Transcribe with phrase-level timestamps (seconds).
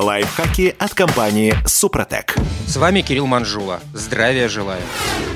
[0.00, 2.34] Лайфхаки от компании «Супротек».
[2.66, 3.80] С вами Кирилл Манжула.
[3.94, 4.82] Здравия желаю.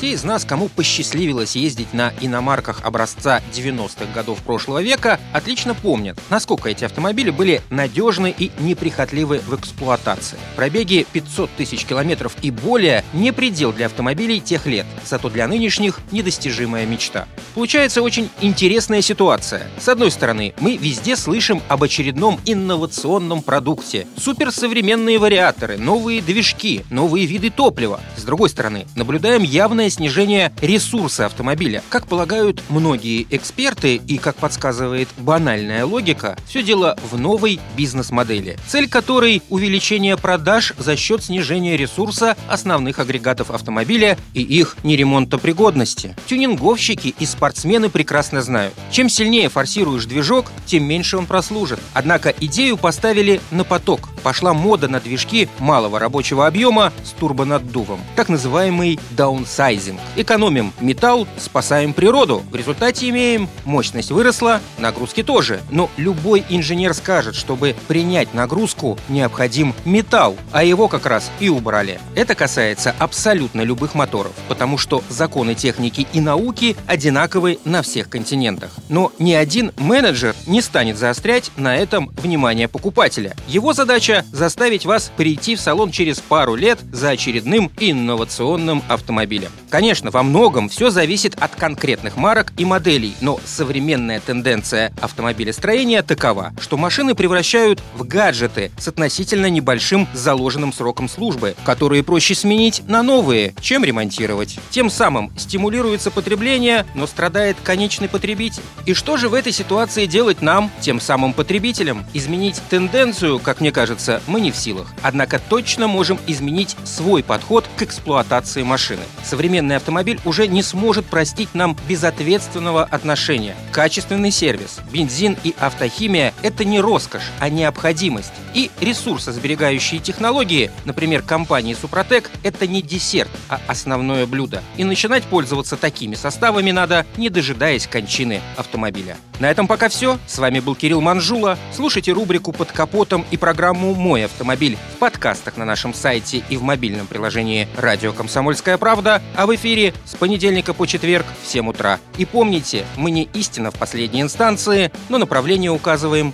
[0.00, 6.18] Те из нас, кому посчастливилось ездить на иномарках образца 90-х годов прошлого века, отлично помнят,
[6.28, 10.36] насколько эти автомобили были надежны и неприхотливы в эксплуатации.
[10.56, 16.00] Пробеги 500 тысяч километров и более не предел для автомобилей тех лет, зато для нынешних
[16.10, 17.26] недостижимая мечта.
[17.54, 19.68] Получается очень интересная ситуация.
[19.78, 24.06] С одной стороны, мы везде слышим об очередном инновационном продукте.
[24.44, 27.98] Суперсовременные вариаторы, новые движки, новые виды топлива.
[28.14, 31.82] С другой стороны, наблюдаем явное снижение ресурса автомобиля.
[31.88, 38.86] Как полагают многие эксперты и как подсказывает банальная логика, все дело в новой бизнес-модели, цель
[38.86, 46.14] которой– увеличение продаж за счет снижения ресурса основных агрегатов автомобиля и их неремонтопригодности.
[46.26, 51.80] Тюнинговщики и спортсмены прекрасно знают, чем сильнее форсируешь движок, тем меньше он прослужит.
[51.94, 54.10] Однако идею поставили на поток.
[54.24, 60.00] Пошла мода на движки малого рабочего объема с турбонаддувом, так называемый даунсайзинг.
[60.16, 62.42] Экономим металл, спасаем природу.
[62.50, 65.60] В результате имеем мощность выросла, нагрузки тоже.
[65.70, 72.00] Но любой инженер скажет, чтобы принять нагрузку, необходим металл, а его как раз и убрали.
[72.14, 78.70] Это касается абсолютно любых моторов, потому что законы техники и науки одинаковы на всех континентах.
[78.88, 83.36] Но ни один менеджер не станет заострять на этом внимание покупателя.
[83.48, 89.50] Его задача заставить вас прийти в салон через пару лет за очередным инновационным автомобилем.
[89.70, 96.52] Конечно, во многом все зависит от конкретных марок и моделей, но современная тенденция автомобилестроения такова,
[96.60, 103.02] что машины превращают в гаджеты с относительно небольшим заложенным сроком службы, которые проще сменить на
[103.02, 104.58] новые, чем ремонтировать.
[104.70, 108.62] Тем самым стимулируется потребление, но страдает конечный потребитель.
[108.86, 112.04] И что же в этой ситуации делать нам, тем самым потребителям?
[112.12, 114.92] Изменить тенденцию, как мне кажется, мы не в силах.
[115.02, 119.02] Однако точно можем изменить свой подход к эксплуатации машины.
[119.24, 123.56] Современный автомобиль уже не сможет простить нам безответственного отношения.
[123.72, 128.32] Качественный сервис, бензин и автохимия– это не роскошь, а необходимость.
[128.52, 134.62] И ресурсосберегающие технологии, например, компании Супротек, это не десерт, а основное блюдо.
[134.76, 139.16] И начинать пользоваться такими составами надо, не дожидаясь кончины автомобиля.
[139.40, 140.18] На этом пока все.
[140.26, 141.58] С вами был Кирилл Манжула.
[141.74, 146.62] Слушайте рубрику «Под капотом» и программу «Мой автомобиль» в подкастах на нашем сайте и в
[146.62, 151.98] мобильном приложении «Радио Комсомольская правда», а в эфире с понедельника по четверг в 7 утра.
[152.18, 156.33] И помните, мы не истина в последней инстанции, но направление указываем